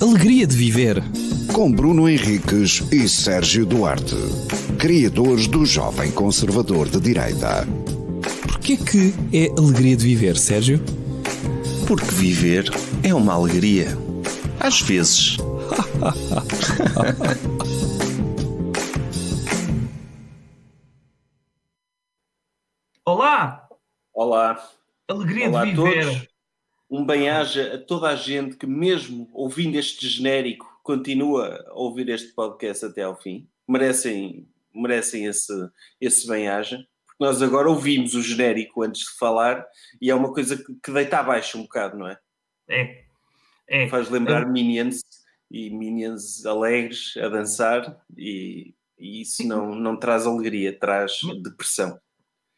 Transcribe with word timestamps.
Alegria 0.00 0.46
de 0.46 0.56
Viver. 0.56 1.02
Com 1.52 1.70
Bruno 1.70 2.08
Henriques 2.08 2.82
e 2.92 3.08
Sérgio 3.08 3.64
Duarte, 3.64 4.16
criadores 4.78 5.46
do 5.46 5.64
Jovem 5.64 6.10
Conservador 6.10 6.88
de 6.88 7.00
Direita. 7.00 7.66
Porquê 8.42 8.76
que 8.76 9.14
é 9.32 9.48
alegria 9.58 9.96
de 9.96 10.04
viver, 10.04 10.36
Sérgio? 10.36 10.80
Porque 11.86 12.06
viver 12.06 12.68
é 13.02 13.14
uma 13.14 13.34
alegria. 13.34 13.96
Às 14.58 14.80
vezes. 14.80 15.36
Olá! 23.06 23.68
Olá. 24.12 24.68
Alegria 25.08 25.48
Olá 25.48 25.64
de 25.64 25.70
a 25.70 25.74
viver. 25.74 26.33
Um 26.94 27.04
bem-aja 27.04 27.74
a 27.74 27.78
toda 27.78 28.08
a 28.08 28.14
gente 28.14 28.56
que, 28.56 28.68
mesmo 28.68 29.28
ouvindo 29.32 29.74
este 29.74 30.08
genérico, 30.08 30.78
continua 30.80 31.60
a 31.66 31.74
ouvir 31.74 32.08
este 32.08 32.32
podcast 32.32 32.84
até 32.84 33.02
ao 33.02 33.20
fim. 33.20 33.48
Merecem, 33.66 34.48
merecem 34.72 35.24
esse, 35.24 35.52
esse 36.00 36.24
bem-aja. 36.28 36.86
Porque 37.04 37.24
nós 37.24 37.42
agora 37.42 37.68
ouvimos 37.68 38.14
o 38.14 38.22
genérico 38.22 38.84
antes 38.84 39.00
de 39.00 39.18
falar 39.18 39.66
e 40.00 40.08
é 40.08 40.14
uma 40.14 40.32
coisa 40.32 40.56
que, 40.56 40.72
que 40.80 40.92
deita 40.92 41.18
abaixo 41.18 41.58
um 41.58 41.62
bocado, 41.62 41.98
não 41.98 42.06
é? 42.06 42.16
É. 42.68 43.04
É. 43.66 43.88
Faz 43.88 44.08
lembrar 44.08 44.46
Minions 44.46 45.00
e 45.50 45.70
Minions 45.70 46.46
alegres 46.46 47.14
a 47.16 47.28
dançar 47.28 48.00
e, 48.16 48.72
e 48.96 49.20
isso 49.20 49.44
não, 49.48 49.74
não 49.74 49.96
traz 49.96 50.28
alegria, 50.28 50.78
traz 50.78 51.18
depressão. 51.42 51.98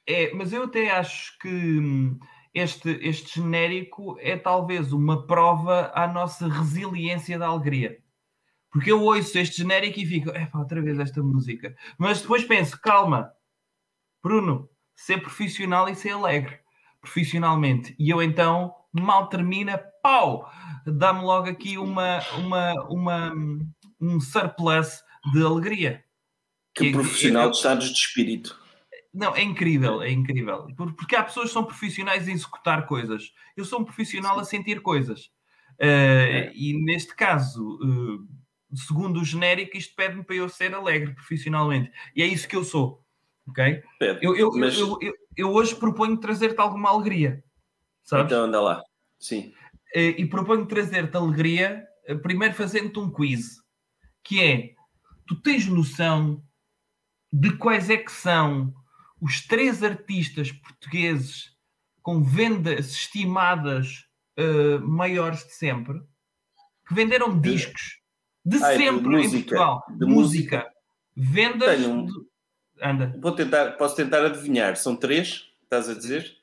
É, 0.07 0.31
mas 0.35 0.53
eu 0.53 0.65
até 0.65 0.91
acho 0.91 1.39
que 1.39 1.49
hum, 1.49 2.19
este, 2.59 2.89
este 3.03 3.41
genérico 3.41 4.17
é 4.21 4.37
talvez 4.37 4.93
uma 4.93 5.27
prova 5.27 5.93
à 5.95 6.07
nossa 6.07 6.49
resiliência 6.49 7.39
da 7.39 7.47
alegria. 7.49 7.99
Porque 8.71 8.91
eu 8.91 9.03
ouço 9.03 9.39
este 9.39 9.59
genérico 9.59 10.01
e 10.01 10.07
fico, 10.07 10.31
epá, 10.31 10.59
outra 10.59 10.81
vez 10.83 10.99
esta 10.99 11.23
música. 11.23 11.75
Mas 11.99 12.21
depois 12.23 12.45
penso, 12.45 12.81
calma, 12.81 13.31
Bruno, 14.23 14.69
ser 14.95 15.19
profissional 15.23 15.89
e 15.89 15.95
ser 15.95 16.11
alegre, 16.11 16.59
profissionalmente. 17.01 17.95
E 17.99 18.11
eu 18.11 18.23
então, 18.23 18.75
mal 18.93 19.29
termina, 19.29 19.79
pau, 20.03 20.51
dá-me 20.87 21.21
logo 21.23 21.49
aqui 21.49 21.79
uma, 21.79 22.21
uma, 22.39 22.73
uma, 22.89 23.33
um 24.01 24.21
surplus 24.21 25.03
de 25.33 25.43
alegria. 25.45 26.05
Que 26.75 26.87
Que- 26.87 26.93
profissional 26.93 27.45
eu- 27.45 27.51
de 27.51 27.57
estados 27.57 27.87
de 27.89 27.95
espírito. 27.99 28.59
Não, 29.17 29.35
é 29.35 29.43
incrível, 29.43 30.03
é 30.03 30.11
incrível. 30.11 30.67
Por- 30.77 30.93
Porque 30.95 31.17
há 31.17 31.23
pessoas 31.25 31.47
que 31.49 31.55
são 31.55 31.65
profissionais 31.65 32.29
em 32.29 32.33
executar 32.33 32.87
coisas. 32.87 33.33
Eu 33.57 33.65
sou 33.65 33.81
um 33.81 33.85
profissional 33.85 34.39
a 34.39 34.45
sentir 34.45 34.83
coisas. 34.83 35.31
Uh, 35.81 36.53
E 36.55 36.75
neste 36.85 37.15
caso, 37.15 37.79
uh, 37.83 38.77
segundo 38.77 39.21
o 39.21 39.25
genérico, 39.25 39.77
isto 39.77 39.95
pede-me 39.95 40.23
para 40.23 40.37
eu 40.37 40.49
ser 40.51 40.75
alegre 40.75 41.15
profissionalmente. 41.15 41.91
E 42.15 42.23
é 42.23 42.27
isso 42.27 42.47
que 42.47 42.57
eu 42.57 42.63
sou. 42.65 43.03
Ok? 43.49 43.83
Pede. 43.99 44.19
Eu, 44.25 44.37
eu, 44.37 44.51
Mas- 44.53 44.79
eu, 44.79 44.99
eu, 45.35 45.51
hoje 45.51 45.75
proponho 45.75 46.19
trazer-te 46.19 46.61
alguma 46.61 46.91
alegria. 46.91 47.43
Sabes? 48.05 48.27
Então 48.27 48.45
anda 48.45 48.61
lá. 48.61 48.83
Sim. 49.19 49.53
Eh, 49.95 50.21
e 50.21 50.27
proponho 50.27 50.67
trazer-te 50.67 51.17
alegria, 51.17 51.87
primeiro 52.23 52.55
fazendo-te 52.55 52.99
um 52.99 53.11
quiz, 53.11 53.63
que 54.23 54.43
é, 54.43 54.75
tu 55.27 55.41
tens 55.41 55.67
noção 55.67 56.43
de 57.33 57.57
quais 57.57 57.89
é 57.89 57.97
que 57.97 58.13
são 58.13 58.75
os 59.21 59.41
três 59.47 59.83
artistas 59.83 60.53
portugueses 60.53 61.55
com 62.03 62.23
vendas 62.23 62.91
estimadas 62.93 64.05
eh, 64.37 64.79
maiores 64.79 65.45
de 65.47 65.53
sempre, 65.55 66.01
que 66.87 66.95
venderam 66.95 67.39
De- 67.39 67.53
discos 67.53 68.01
de 68.45 68.63
Ah, 68.63 68.73
é 68.73 68.77
de 68.79 68.85
sempre 68.85 69.15
em 69.15 69.23
música, 69.23 69.57
Portugal. 69.57 69.85
de 69.99 70.07
música. 70.07 70.73
Vendas... 71.17 71.77
Tenho 71.81 72.07
de- 72.07 72.27
Anda. 72.83 73.19
Vou 73.23 73.33
tentar, 73.33 73.73
posso 73.79 73.97
tentar 73.97 74.23
adivinhar. 74.25 74.77
São 74.77 74.95
três? 74.95 75.51
Estás 75.63 75.89
a 75.89 75.95
dizer? 75.95 76.37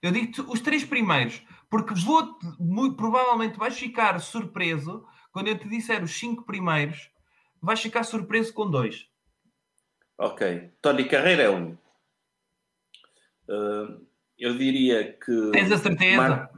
Eu 0.00 0.12
digo-te 0.12 0.40
os 0.40 0.60
três 0.60 0.84
primeiros, 0.84 1.42
porque 1.68 1.92
vou 1.94 2.38
muito 2.60 2.96
provavelmente 2.96 3.58
vais 3.58 3.76
ficar 3.76 4.18
surpreso 4.20 5.04
quando 5.32 5.48
eu 5.48 5.58
te 5.58 5.68
disser 5.68 6.02
os 6.02 6.12
cinco 6.12 6.44
primeiros, 6.44 7.10
vais 7.60 7.80
ficar 7.80 8.04
surpreso 8.04 8.52
com 8.54 8.70
dois. 8.70 9.06
Ok. 10.16 10.70
Tony 10.80 11.04
Carreira 11.08 11.42
é 11.42 11.50
um. 11.50 11.76
Ah, 13.50 13.98
eu 14.38 14.56
diria 14.56 15.12
que. 15.12 15.50
Tens 15.52 15.70
a 15.72 15.78
certeza? 15.78 16.16
Mar- 16.16 16.50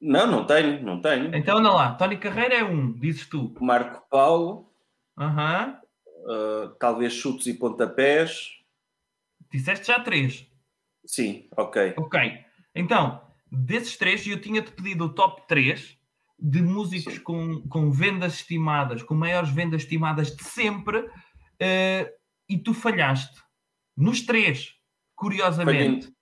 Não, 0.00 0.26
não 0.26 0.46
tenho, 0.46 0.82
não 0.82 1.00
tenho. 1.00 1.34
Então 1.34 1.58
anda 1.58 1.72
lá, 1.72 1.94
Tony 1.94 2.16
Carreira 2.18 2.54
é 2.54 2.64
um, 2.64 2.92
dizes 2.92 3.26
tu. 3.28 3.54
Marco 3.60 4.06
Paulo, 4.10 4.70
Aham. 5.18 5.78
ah, 6.28 6.72
talvez 6.78 7.12
chutes 7.12 7.46
e 7.46 7.54
pontapés. 7.54 8.50
Disseste 9.50 9.86
já 9.86 10.00
três. 10.00 10.46
Sim, 11.04 11.48
ok. 11.56 11.94
Ok. 11.96 12.20
Então, 12.74 13.22
desses 13.50 13.96
três, 13.96 14.26
eu 14.26 14.40
tinha-te 14.40 14.72
pedido 14.72 15.04
o 15.06 15.14
top 15.14 15.46
3 15.46 15.96
de 16.38 16.60
músicos 16.60 17.14
Sim. 17.14 17.20
com, 17.22 17.62
com 17.68 17.90
vendas 17.90 18.34
estimadas, 18.34 19.02
com 19.02 19.14
maiores 19.14 19.48
vendas 19.50 19.82
estimadas 19.82 20.34
de 20.36 20.44
sempre, 20.44 21.08
eh, 21.58 22.12
e 22.48 22.58
tu 22.58 22.74
falhaste. 22.74 23.40
Nos 23.96 24.20
três, 24.20 24.74
curiosamente. 25.16 26.14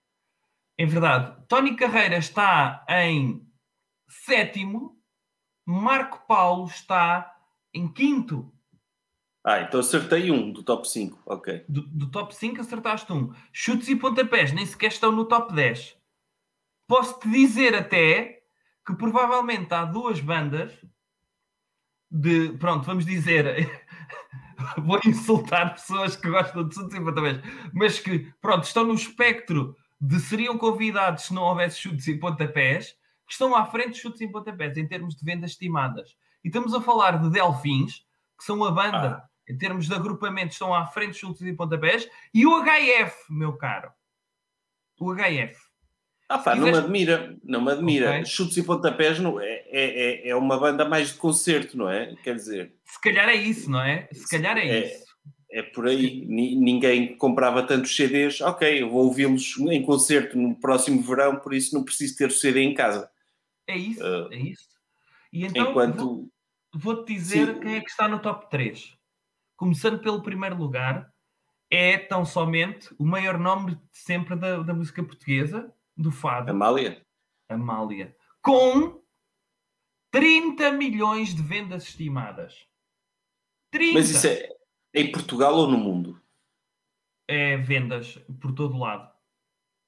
Em 0.79 0.87
verdade, 0.87 1.37
Tony 1.47 1.77
Carreira 1.77 2.17
está 2.17 2.85
em 2.89 3.47
sétimo, 4.09 4.99
Marco 5.67 6.27
Paulo 6.27 6.67
está 6.67 7.37
em 7.73 7.87
quinto. 7.93 8.53
Ah, 9.45 9.61
então 9.61 9.81
acertei 9.81 10.31
um 10.31 10.51
do 10.51 10.63
top 10.63 10.89
5. 10.89 11.23
Ok. 11.27 11.65
Do, 11.69 11.83
do 11.83 12.11
top 12.11 12.35
5 12.35 12.61
acertaste 12.61 13.13
um. 13.13 13.33
Chutes 13.53 13.89
e 13.89 13.97
pontapés 13.97 14.53
nem 14.53 14.65
sequer 14.65 14.89
estão 14.89 15.13
no 15.13 15.27
top 15.27 15.53
10. 15.53 15.97
Posso-te 16.89 17.29
dizer 17.31 17.75
até 17.75 18.43
que 18.87 18.95
provavelmente 18.95 19.73
há 19.73 19.85
duas 19.85 20.21
bandas 20.21 20.73
de. 22.11 22.53
Pronto, 22.59 22.85
vamos 22.85 23.05
dizer. 23.05 23.84
Vou 24.79 25.01
insultar 25.05 25.75
pessoas 25.75 26.17
que 26.17 26.29
gostam 26.29 26.67
de 26.67 26.75
chutes 26.75 26.97
e 26.97 27.01
pontapés, 27.01 27.41
mas 27.73 27.99
que, 27.99 28.33
pronto, 28.41 28.65
estão 28.65 28.85
no 28.85 28.95
espectro 28.95 29.77
de 30.01 30.21
seriam 30.21 30.59
convidados 30.59 31.25
se 31.25 31.35
não 31.35 31.43
houvesse 31.43 31.79
chutes 31.79 32.07
e 32.09 32.19
pontapés, 32.19 32.97
que 33.27 33.33
estão 33.33 33.55
à 33.55 33.65
frente 33.67 33.95
de 33.95 34.01
chutes 34.01 34.21
e 34.21 34.29
pontapés 34.29 34.77
em 34.77 34.87
termos 34.87 35.15
de 35.15 35.25
vendas 35.25 35.53
estimadas. 35.53 36.17
E 36.45 36.49
estamos 36.49 36.75
a 36.75 36.81
falar 36.81 37.19
de 37.19 37.31
Delfins, 37.31 38.05
que 38.37 38.45
são 38.45 38.63
a 38.65 38.71
banda, 38.71 39.23
em 39.49 39.57
termos 39.57 39.87
de 39.87 39.95
agrupamento, 39.95 40.53
estão 40.53 40.75
à 40.75 40.87
frente 40.87 41.13
de 41.13 41.19
chutes 41.19 41.43
e 41.43 41.53
pontapés, 41.53 42.09
e 42.33 42.47
o 42.47 42.63
HF, 42.63 43.15
meu 43.31 43.57
caro. 43.57 43.91
O 45.01 45.15
HF. 45.15 45.59
Ah 46.29 46.39
pá, 46.39 46.55
não 46.55 46.67
me 46.71 46.77
admira, 46.79 47.37
não 47.45 47.61
me 47.63 47.71
admira. 47.73 48.11
Ok. 48.13 48.25
Chutes 48.25 48.57
e 48.57 48.63
pontapés 48.63 49.19
não, 49.19 49.39
é, 49.41 49.47
é, 49.67 50.27
é- 50.27 50.29
é 50.31 50.37
uma 50.37 50.59
banda 50.59 50.89
mais 50.89 51.13
de 51.13 51.19
concerto, 51.19 51.77
não 51.77 51.89
é? 51.91 52.15
Quer 52.23 52.35
dizer, 52.37 52.75
Se 52.85 53.01
calhar 53.01 53.29
é 53.29 53.35
isso, 53.35 53.71
não 53.71 53.81
é? 53.81 54.09
Se 54.13 54.29
calhar 54.29 54.57
é, 54.57 54.67
É. 54.69 54.87
isso. 54.97 55.05
é 55.51 55.63
por 55.63 55.87
aí. 55.87 56.25
Ni- 56.27 56.57
ninguém 56.57 57.17
comprava 57.17 57.63
tantos 57.63 57.95
CDs. 57.95 58.41
Ok, 58.41 58.83
eu 58.83 58.89
vou 58.91 59.05
ouvi-los 59.05 59.57
em 59.59 59.83
concerto 59.83 60.37
no 60.39 60.59
próximo 60.59 61.01
verão, 61.03 61.37
por 61.37 61.53
isso 61.55 61.75
não 61.75 61.85
preciso 61.85 62.17
ter 62.17 62.27
o 62.27 62.31
CD 62.31 62.61
em 62.63 62.75
casa. 62.75 63.09
É 63.69 63.77
isso, 63.77 64.03
Ah. 64.05 64.29
é 64.33 64.37
isso. 64.39 64.69
E 65.33 65.45
então 65.45 65.71
Enquanto. 65.71 66.29
vou-te 66.75 67.13
dizer 67.15 67.55
Sim. 67.55 67.61
quem 67.61 67.75
é 67.77 67.81
que 67.81 67.91
está 67.91 68.09
no 68.09 68.19
top 68.19 68.49
3. 68.51 68.95
Começando 69.57 70.01
pelo 70.01 70.23
primeiro 70.23 70.57
lugar, 70.57 71.09
é 71.71 71.99
tão 71.99 72.25
somente 72.25 72.89
o 72.99 73.05
maior 73.05 73.39
nome 73.39 73.73
de 73.77 73.81
sempre 73.93 74.35
da, 74.37 74.59
da 74.63 74.75
música 74.75 75.03
portuguesa, 75.05 75.73
do 75.97 76.11
fado, 76.11 76.51
Amália? 76.51 77.01
Amália, 77.49 78.17
com 78.43 79.03
30 80.11 80.73
milhões 80.73 81.35
de 81.35 81.43
vendas 81.43 81.85
estimadas. 81.85 82.67
30 83.71 83.95
Mas 83.95 84.11
isso 84.11 84.27
é 84.27 84.49
em 84.95 85.11
Portugal 85.11 85.55
ou 85.57 85.69
no 85.69 85.77
mundo? 85.79 86.21
é 87.27 87.57
vendas 87.57 88.19
por 88.41 88.53
todo 88.53 88.77
lado. 88.79 89.11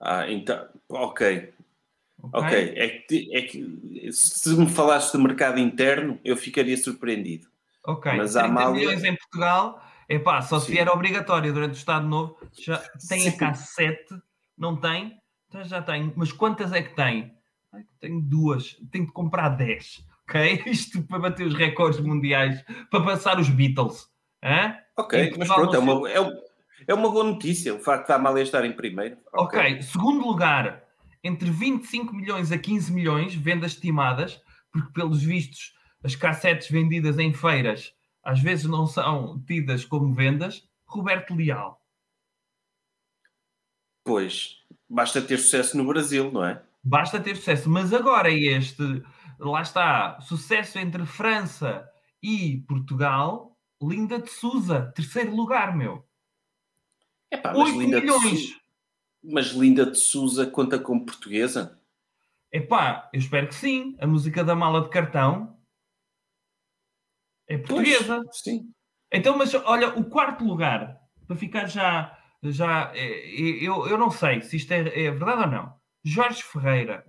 Ah, 0.01 0.31
então. 0.31 0.69
Ok, 0.89 1.53
Ok? 2.23 2.41
ok. 2.41 2.75
É 2.77 2.89
que, 3.01 3.37
é 3.37 3.43
que 3.43 4.11
se 4.13 4.49
me 4.57 4.67
falasses 4.69 5.13
de 5.13 5.19
mercado 5.19 5.59
interno, 5.59 6.19
eu 6.25 6.35
ficaria 6.37 6.77
surpreendido. 6.77 7.47
Ok. 7.85 8.11
Mas 8.17 8.37
a 8.37 8.43
30 8.45 8.53
Amália- 8.61 8.75
milhões 8.87 9.05
em 9.05 9.15
Portugal, 9.17 9.83
é 10.09 10.19
pá, 10.19 10.41
só 10.43 10.59
se 10.59 10.67
Sim. 10.67 10.73
vier 10.73 10.89
obrigatório 10.89 11.53
durante 11.53 11.75
o 11.75 11.77
Estado 11.77 12.07
Novo, 12.07 12.39
já 12.53 12.79
tem 13.09 13.21
Sim. 13.21 13.29
a 13.29 13.37
cá 13.39 13.55
7, 13.55 14.03
não 14.57 14.81
tem? 14.81 15.21
Então 15.49 15.65
já 15.65 15.81
tem. 15.83 16.13
Mas 16.17 16.33
quantas 16.33 16.73
é 16.73 16.83
que 16.83 16.95
tem? 16.95 17.35
Ai, 17.73 17.83
Tenho 18.01 18.21
duas, 18.21 18.75
tenho 18.91 19.07
de 19.07 19.13
comprar 19.13 19.51
10, 19.51 20.05
ok? 20.29 20.63
Isto 20.67 21.03
para 21.03 21.19
bater 21.19 21.47
os 21.47 21.55
recordes 21.55 22.01
mundiais, 22.01 22.65
para 22.91 23.05
passar 23.05 23.39
os 23.39 23.49
Beatles. 23.49 24.09
Hã? 24.43 24.77
Ok, 24.97 25.35
mas 25.39 25.49
pronto, 25.49 25.75
é 25.75 25.79
uma, 25.79 26.11
é, 26.11 26.21
um- 26.21 26.41
é 26.87 26.95
uma 26.95 27.11
boa 27.11 27.25
notícia 27.25 27.75
o 27.75 27.79
facto 27.81 28.09
da 28.09 28.15
Amália 28.17 28.43
estar 28.43 28.65
em 28.65 28.73
primeiro. 28.73 29.17
Ok, 29.35 29.83
segundo 29.83 30.27
lugar, 30.27 30.83
entre 31.25 31.51
25 31.51 32.15
milhões 32.15 32.53
a 32.53 32.59
15 32.59 32.93
milhões, 32.93 33.35
vendas 33.35 33.73
estimadas, 33.73 34.41
porque 34.73 34.93
pelos 34.93 35.23
vistos 35.23 35.75
as 36.05 36.15
cassetes 36.15 36.69
vendidas 36.71 37.19
em 37.19 37.33
feiras 37.33 37.93
às 38.23 38.41
vezes 38.41 38.65
não 38.67 38.87
são 38.87 39.41
tidas 39.47 39.85
como 39.85 40.13
vendas, 40.15 40.69
Roberto 40.87 41.35
Leal. 41.35 41.81
Pois, 44.07 44.63
basta 44.89 45.21
ter 45.21 45.37
sucesso 45.37 45.77
no 45.77 45.85
Brasil, 45.85 46.31
não 46.31 46.45
é? 46.45 46.63
Basta 46.83 47.19
ter 47.21 47.35
sucesso. 47.35 47.69
Mas 47.69 47.93
agora 47.93 48.31
este, 48.31 48.83
lá 49.41 49.61
está, 49.61 50.21
sucesso 50.21 50.79
entre 50.79 51.05
França 51.05 51.85
e 52.23 52.59
Portugal, 52.69 53.59
Linda 53.83 54.21
de 54.21 54.31
Souza, 54.31 54.93
terceiro 54.95 55.35
lugar, 55.35 55.77
meu. 55.77 56.07
Epá, 57.33 57.53
mas 57.53 57.69
8 57.71 57.79
Linda 57.81 58.01
de 58.01 58.07
milhões. 58.07 58.49
Sou- 58.51 58.61
Mas 59.25 59.47
Linda 59.49 59.91
de 59.91 59.99
Souza 59.99 60.47
conta 60.47 60.79
como 60.79 61.05
portuguesa? 61.05 61.77
Epá, 62.53 63.11
eu 63.13 63.19
espero 63.19 63.49
que 63.49 63.57
sim. 63.57 63.97
A 64.01 64.07
música 64.07 64.45
da 64.45 64.55
mala 64.55 64.83
de 64.83 64.89
cartão 64.89 65.59
é 67.49 67.59
portuguesa. 67.59 68.23
Pois, 68.23 68.39
sim. 68.41 68.71
Então, 69.13 69.37
mas 69.37 69.53
olha, 69.53 69.89
o 69.99 70.05
quarto 70.05 70.45
lugar, 70.45 71.01
para 71.27 71.35
ficar 71.37 71.67
já. 71.67 72.17
Já 72.43 72.93
é, 72.95 73.29
eu, 73.65 73.87
eu 73.89 73.99
não 73.99 74.11
sei 74.11 74.41
se 74.43 74.57
isto 74.57 74.73
é, 74.73 74.81
é 74.81 75.11
verdade 75.11 75.43
ou 75.43 75.47
não. 75.49 75.81
Jorge 76.05 76.43
Ferreira, 76.43 77.05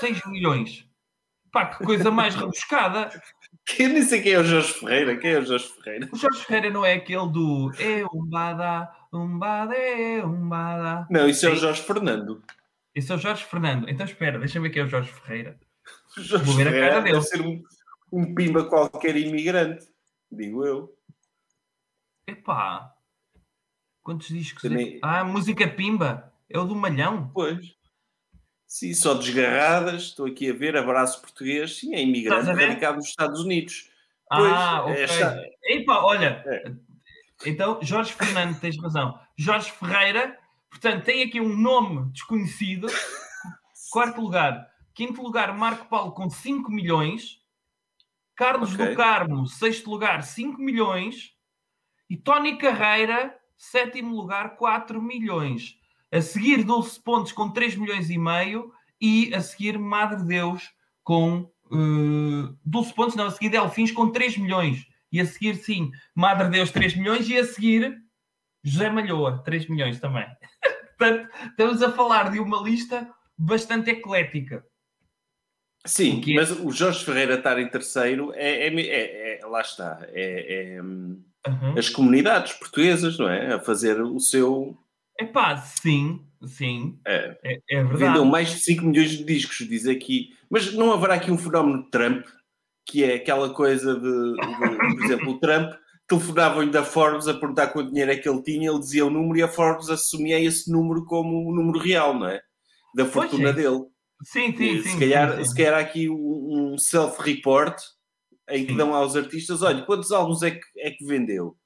6 0.00 0.26
milhões. 0.26 0.88
Pá, 1.52 1.66
que 1.66 1.84
coisa 1.84 2.10
mais 2.10 2.34
rebuscada. 2.36 3.10
Eu 3.78 3.88
nem 3.88 4.02
sei 4.02 4.20
quem 4.22 4.32
é 4.32 4.40
o 4.40 4.44
Jorge 4.44 4.72
Ferreira. 4.74 5.16
Quem 5.16 5.32
é 5.32 5.38
o 5.38 5.44
Jorge 5.44 5.68
Ferreira? 5.68 6.08
O 6.12 6.16
Jorge 6.16 6.44
Ferreira 6.44 6.70
não 6.70 6.84
é 6.84 6.94
aquele 6.94 7.30
do 7.30 7.72
É 7.78 8.04
umbada, 8.12 8.90
umbada, 9.12 9.74
é 9.74 10.24
umbada. 10.24 11.06
Não, 11.10 11.28
isso 11.28 11.46
é 11.46 11.50
o. 11.50 11.56
Jorge 11.56 11.82
Fernando. 11.82 12.42
Esse 12.94 13.12
é 13.12 13.14
o 13.14 13.18
Jorge 13.18 13.44
Fernando. 13.44 13.88
Então 13.88 14.06
espera, 14.06 14.38
deixa-me 14.38 14.68
ver 14.68 14.74
quem 14.74 14.82
é 14.82 14.84
o 14.84 14.88
Jorge 14.88 15.12
Ferreira. 15.12 15.58
O 16.16 16.20
Jorge 16.20 16.44
Vou 16.44 16.54
ver 16.56 16.68
a 16.68 16.70
Ferreira 16.70 16.88
cara 16.90 17.00
dele. 17.02 17.14
deve 17.14 17.26
ser 17.26 17.40
um, 17.42 17.62
um 18.12 18.34
pimba 18.34 18.64
qualquer 18.64 19.16
imigrante, 19.16 19.86
digo 20.30 20.64
eu. 20.64 20.96
Epá, 22.26 22.92
quantos 24.06 24.28
discos? 24.28 24.64
é- 24.64 24.68
Também- 24.68 24.98
Ah, 25.02 25.24
música 25.24 25.66
Pimba. 25.66 26.32
É 26.48 26.56
o 26.58 26.64
do 26.64 26.76
Malhão. 26.76 27.28
Pois. 27.34 27.74
Sim, 28.68 28.94
só 28.94 29.14
desgarradas. 29.14 30.02
Estou 30.04 30.26
aqui 30.26 30.48
a 30.48 30.52
ver. 30.54 30.76
Abraço 30.76 31.20
português. 31.20 31.76
Sim, 31.78 31.92
é 31.94 32.00
imigrante 32.02 32.46
radicado 32.50 32.96
nos 32.98 33.06
Estados 33.08 33.40
Unidos. 33.40 33.90
Ah, 34.30 34.82
Pois, 34.84 34.92
ok. 34.94 35.02
esta- 35.04 35.42
Epá, 35.64 35.98
olha. 36.04 36.42
É. 36.46 36.72
Então, 37.46 37.80
Jorge 37.82 38.12
Fernando, 38.12 38.58
tens 38.60 38.80
razão. 38.80 39.18
Jorge 39.36 39.70
Ferreira, 39.72 40.38
portanto, 40.70 41.04
tem 41.04 41.24
aqui 41.24 41.40
um 41.40 41.54
nome 41.56 42.10
desconhecido. 42.12 42.86
Quarto 43.90 44.20
lugar. 44.20 44.68
Quinto 44.94 45.20
lugar, 45.22 45.52
Marco 45.56 45.86
Paulo 45.88 46.12
com 46.12 46.30
5 46.30 46.70
milhões. 46.70 47.40
Carlos 48.36 48.72
Ok. 48.74 48.86
do 48.88 48.94
Carmo, 48.96 49.46
sexto 49.46 49.90
lugar, 49.90 50.22
5 50.22 50.60
milhões. 50.60 51.32
E 52.08 52.16
Tony 52.16 52.56
Carreira, 52.58 53.36
sétimo 53.56 54.14
lugar, 54.14 54.56
4 54.56 55.00
milhões. 55.00 55.78
A 56.12 56.20
seguir, 56.20 56.62
Dulce 56.62 57.00
Pontes 57.02 57.32
com 57.32 57.50
3 57.50 57.76
milhões 57.76 58.10
e 58.10 58.18
meio. 58.18 58.72
E 59.00 59.34
a 59.34 59.40
seguir, 59.40 59.78
Madre 59.78 60.24
Deus 60.24 60.70
com. 61.02 61.50
Uh, 61.66 62.56
Dulce 62.64 62.94
Pontes, 62.94 63.16
não, 63.16 63.26
a 63.26 63.30
seguir 63.30 63.50
Delfins 63.50 63.90
com 63.90 64.10
3 64.10 64.38
milhões. 64.38 64.86
E 65.10 65.20
a 65.20 65.26
seguir, 65.26 65.56
sim, 65.56 65.90
Madre 66.14 66.48
Deus 66.48 66.70
3 66.70 66.96
milhões. 66.96 67.28
E 67.28 67.36
a 67.36 67.44
seguir, 67.44 67.96
José 68.62 68.90
Malhoa, 68.90 69.42
3 69.44 69.68
milhões 69.68 70.00
também. 70.00 70.26
Portanto, 70.98 71.28
estamos 71.50 71.82
a 71.82 71.92
falar 71.92 72.30
de 72.30 72.40
uma 72.40 72.62
lista 72.62 73.08
bastante 73.36 73.90
eclética. 73.90 74.64
Sim, 75.84 76.20
quê? 76.20 76.34
mas 76.34 76.50
o 76.50 76.70
Jorge 76.72 77.04
Ferreira 77.04 77.34
estar 77.34 77.58
em 77.60 77.68
terceiro 77.68 78.32
é, 78.34 78.66
é- 78.66 78.80
é- 78.80 79.40
é- 79.40 79.46
lá 79.46 79.60
está. 79.60 80.00
É, 80.08 80.74
é, 80.74 80.82
hum, 80.82 81.22
Uhum. 81.48 81.78
as 81.78 81.88
comunidades 81.88 82.52
portuguesas, 82.54 83.18
não 83.18 83.28
é? 83.28 83.54
A 83.54 83.60
fazer 83.60 84.00
o 84.00 84.18
seu. 84.18 84.76
Epá, 85.18 85.56
sim, 85.56 86.20
sim, 86.46 86.98
É, 87.06 87.38
é, 87.42 87.60
é 87.70 87.76
verdade. 87.84 87.98
vendeu 88.04 88.24
mais 88.24 88.50
de 88.50 88.58
5 88.60 88.84
milhões 88.84 89.10
de 89.10 89.24
discos, 89.24 89.56
diz 89.66 89.86
aqui. 89.86 90.30
Mas 90.50 90.72
não 90.74 90.92
haverá 90.92 91.14
aqui 91.14 91.30
um 91.30 91.38
fenómeno 91.38 91.84
de 91.84 91.90
Trump, 91.90 92.24
que 92.86 93.02
é 93.04 93.14
aquela 93.14 93.50
coisa 93.54 93.94
de, 93.94 94.00
de- 94.00 94.76
por 94.96 95.04
exemplo, 95.04 95.30
o 95.32 95.38
Trump 95.40 95.72
telefonavam-lhe 96.08 96.70
da 96.70 96.84
Forbes 96.84 97.26
a 97.26 97.34
perguntar 97.34 97.68
quanto 97.68 97.90
dinheiro 97.90 98.12
é 98.12 98.16
que 98.16 98.28
ele 98.28 98.42
tinha, 98.42 98.70
ele 98.70 98.78
dizia 98.78 99.04
o 99.06 99.10
número 99.10 99.38
e 99.38 99.42
a 99.42 99.48
Forbes 99.48 99.88
assumia 99.88 100.38
esse 100.38 100.70
número 100.70 101.04
como 101.04 101.48
o 101.48 101.54
número 101.54 101.78
real, 101.78 102.14
não 102.14 102.28
é? 102.28 102.40
Da 102.94 103.04
fortuna 103.06 103.48
é. 103.48 103.52
dele. 103.52 103.80
Sim, 104.22 104.56
sim, 104.56 104.64
E 104.64 104.82
sim. 104.82 104.88
se, 104.90 104.98
calhar, 104.98 105.30
sim, 105.32 105.38
sim. 105.38 105.44
se 105.50 105.56
calhar 105.56 105.74
há 105.74 105.78
aqui 105.80 106.08
um, 106.08 106.72
um 106.74 106.78
self-report 106.78 107.76
em 108.50 108.64
que 108.64 108.72
Sim. 108.72 108.76
dão 108.78 108.94
aos 108.94 109.16
artistas: 109.16 109.62
olha, 109.62 109.82
quantos 109.82 110.10
álbuns 110.12 110.42
é 110.42 110.52
que, 110.52 110.60
é 110.78 110.90
que 110.90 111.04
vendeu? 111.04 111.56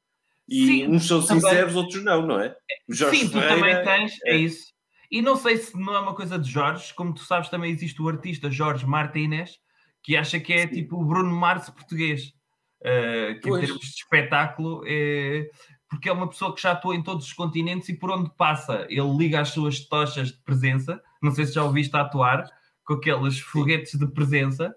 E 0.48 0.66
Sim, 0.66 0.88
uns 0.88 1.06
são 1.06 1.22
também. 1.24 1.42
sinceros, 1.42 1.76
outros 1.76 2.02
não, 2.02 2.26
não 2.26 2.40
é? 2.40 2.54
O 2.88 2.92
Jorge 2.94 3.18
Sim, 3.18 3.26
tu 3.28 3.40
Ferreira- 3.40 3.54
também 3.56 3.84
tens, 3.84 4.18
é. 4.24 4.32
é. 4.32 4.36
isso. 4.36 4.70
E 5.10 5.22
não 5.22 5.36
sei 5.36 5.56
se 5.56 5.76
não 5.78 5.94
é 5.94 6.00
uma 6.00 6.14
coisa 6.14 6.38
de 6.38 6.50
Jorge, 6.50 6.92
como 6.94 7.12
tu 7.14 7.20
sabes, 7.20 7.48
também 7.48 7.70
existe 7.72 8.00
o 8.00 8.08
artista 8.08 8.50
Jorge 8.50 8.86
Martínez, 8.86 9.58
que 10.02 10.16
acha 10.16 10.38
que 10.40 10.52
é 10.52 10.66
Sim. 10.66 10.74
tipo 10.74 11.00
o 11.00 11.04
Bruno 11.04 11.34
Mars 11.34 11.68
português, 11.70 12.32
uh, 12.80 13.34
que 13.40 13.48
Pois. 13.48 13.62
em 13.62 13.66
termos 13.66 13.82
de 13.86 13.94
espetáculo 13.96 14.82
é. 14.86 15.48
Porque 15.88 16.08
é 16.08 16.12
uma 16.12 16.28
pessoa 16.28 16.54
que 16.54 16.62
já 16.62 16.70
atua 16.70 16.94
em 16.94 17.02
todos 17.02 17.26
os 17.26 17.32
continentes 17.32 17.88
e 17.88 17.94
por 17.94 18.12
onde 18.12 18.30
passa 18.36 18.86
ele 18.88 19.16
liga 19.16 19.40
as 19.40 19.48
suas 19.48 19.80
tochas 19.80 20.28
de 20.28 20.38
presença. 20.44 21.02
Não 21.20 21.32
sei 21.32 21.44
se 21.46 21.54
já 21.54 21.64
ouviste 21.64 21.96
a 21.96 22.02
atuar 22.02 22.48
com 22.84 22.94
aqueles 22.94 23.40
foguetes 23.40 23.98
de 23.98 24.06
presença. 24.06 24.72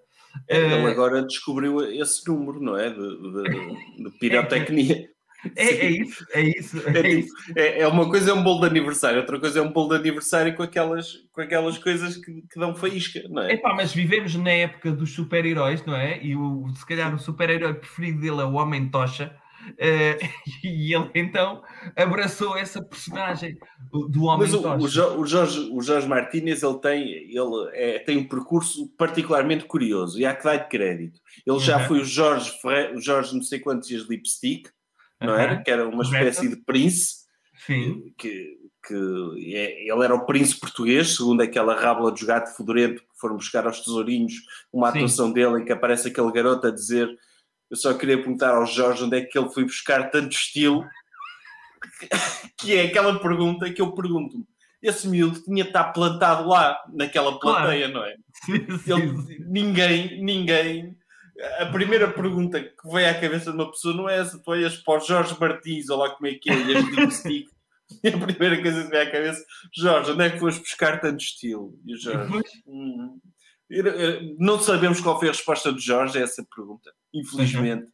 Ele 0.47 0.73
Eh, 0.73 0.85
agora 0.91 1.21
descobriu 1.23 1.81
esse 1.81 2.27
número, 2.27 2.59
não 2.61 2.77
é? 2.77 2.89
De, 2.89 2.95
de- 2.97 4.03
de 4.03 4.11
pirotecnia. 4.19 5.09
É, 5.57 5.65
é 5.65 5.89
isso, 5.91 6.25
é 6.33 6.41
isso, 6.41 6.77
É, 6.87 6.91
é 6.91 7.03
tipo, 7.03 7.19
isso. 7.19 7.33
é- 7.57 7.81
é 7.81 7.87
uma 7.89 8.09
coisa 8.09 8.31
é 8.31 8.33
um 8.33 8.41
bolo 8.41 8.61
de 8.61 8.67
aniversário, 8.67 9.19
outra 9.19 9.37
coisa 9.37 9.59
é 9.59 9.61
um 9.61 9.73
bolo 9.73 9.89
de 9.89 9.95
aniversário 9.97 10.55
com 10.55 10.63
aquelas, 10.63 11.15
com 11.33 11.41
aquelas 11.41 11.77
coisas 11.77 12.15
que, 12.15 12.43
que 12.49 12.57
dão 12.57 12.73
faísca, 12.73 13.21
não 13.29 13.41
é? 13.43 13.51
Epá, 13.55 13.73
mas 13.75 13.93
vivemos 13.93 14.33
na 14.35 14.51
época 14.51 14.89
dos 14.93 15.11
super-heróis, 15.13 15.85
não 15.85 15.97
é? 15.97 16.23
E 16.23 16.33
o, 16.33 16.69
se 16.73 16.85
calhar 16.85 17.13
o 17.13 17.19
super-herói 17.19 17.73
preferido 17.73 18.21
dele 18.21 18.39
é 18.39 18.45
o 18.45 18.53
Homem 18.53 18.87
Eh, 19.77 20.17
e 20.63 20.93
ele 20.93 21.09
então 21.15 21.61
abraçou 21.95 22.57
essa 22.57 22.83
personagem 22.83 23.57
do 24.09 24.23
Homem 24.23 24.47
Mas 24.49 24.53
o, 24.53 24.67
o 24.67 25.21
o 25.21 25.25
Jorge, 25.25 25.69
o 25.71 25.81
Jorge 25.81 26.07
Martínez 26.07 26.63
ele 26.63 26.79
tem, 26.79 27.03
ele 27.11 27.69
é- 27.73 27.99
tem 27.99 28.17
um 28.17 28.27
percurso 28.27 28.87
particularmente 28.97 29.65
curioso 29.65 30.19
e 30.19 30.25
há 30.25 30.35
que 30.35 30.43
dar-lhe 30.43 30.63
crédito. 30.65 31.19
Ele 31.45 31.59
já 31.59 31.77
Uhum. 31.79 31.85
foi 31.87 31.99
o 32.01 32.05
Jorge, 32.05 32.51
Ferre- 32.61 32.93
o 32.95 33.01
Jorge 33.01 33.33
não 33.35 33.41
sei 33.41 33.59
quantos 33.59 33.87
dias 33.87 34.03
lipstick, 34.09 34.69
não 35.21 35.33
Uhum. 35.33 35.39
era? 35.39 35.61
Que 35.63 35.71
era 35.71 35.87
uma 35.87 36.03
espécie 36.03 36.49
de 36.49 36.57
príncipe, 36.57 37.23
Sim, 37.65 38.13
que, 38.17 38.57
que 38.85 39.55
é- 39.55 39.83
ele 39.89 40.03
era 40.03 40.13
o 40.15 40.25
príncipe 40.25 40.59
português, 40.61 41.15
segundo 41.15 41.41
aquela 41.41 41.73
rábula 41.79 42.11
de 42.11 42.25
gato 42.25 42.55
fedorento 42.57 43.01
que 43.01 43.07
foram 43.21 43.37
buscar 43.37 43.65
aos 43.65 43.79
tesourinhos, 43.79 44.33
uma 44.73 44.91
Sim. 44.91 44.97
atuação 44.97 45.31
dele 45.31 45.61
em 45.61 45.65
que 45.65 45.71
aparece 45.71 46.09
aquele 46.09 46.31
garoto 46.33 46.67
a 46.67 46.71
dizer 46.71 47.07
eu 47.69 47.77
só 47.77 47.93
queria 47.93 48.17
perguntar 48.17 48.51
ao 48.55 48.65
Jorge 48.65 49.03
onde 49.03 49.17
é 49.17 49.21
que 49.21 49.37
ele 49.37 49.49
foi 49.49 49.63
buscar 49.63 50.09
tanto 50.11 50.31
estilo 50.33 50.85
que 52.57 52.75
é 52.75 52.83
aquela 52.85 53.19
pergunta 53.19 53.71
que 53.71 53.81
eu 53.81 53.91
pergunto-me 53.93 54.45
esse 54.81 55.07
miúdo 55.07 55.41
tinha 55.41 55.63
de 55.63 55.69
estar 55.69 55.85
plantado 55.93 56.45
lá 56.47 56.77
naquela 56.93 57.39
plateia, 57.39 57.87
não 57.87 58.03
é? 58.03 58.15
Ele- 58.85 59.45
ninguém, 59.47 60.21
ninguém. 60.21 60.97
A 61.59 61.67
primeira 61.67 62.11
pergunta 62.11 62.61
que 62.61 62.89
vem 62.91 63.05
à 63.07 63.13
cabeça 63.17 63.49
de 63.51 63.57
uma 63.57 63.71
pessoa 63.71 63.93
não 63.95 64.09
é 64.09 64.19
essa, 64.19 64.37
tu 64.37 64.51
olhas 64.51 64.75
para 64.75 65.01
o 65.01 65.05
Jorge 65.05 65.37
Martins, 65.39 65.89
ou 65.89 65.97
lá 65.99 66.09
como 66.09 66.27
é 66.27 66.33
que 66.33 66.49
é, 66.51 66.53
e. 67.29 67.47
E 68.03 68.07
a 68.09 68.17
primeira 68.17 68.61
coisa 68.61 68.83
que 68.83 68.89
vem 68.89 68.99
à 69.01 69.09
cabeça, 69.11 69.45
Jorge, 69.73 70.11
onde 70.11 70.23
é 70.25 70.29
que 70.31 70.39
foste 70.39 70.59
buscar 70.59 70.99
tanto 70.99 71.21
estilo? 71.23 71.79
E 71.85 71.93
o 71.93 71.97
Jorge, 71.97 72.33
"Hum." 72.67 73.19
Não 74.37 74.59
sabemos 74.59 74.99
qual 75.01 75.17
foi 75.19 75.29
a 75.29 75.31
resposta 75.31 75.71
do 75.71 75.79
Jorge 75.79 76.17
a 76.17 76.21
essa 76.21 76.45
pergunta. 76.55 76.91
Infelizmente, 77.13 77.87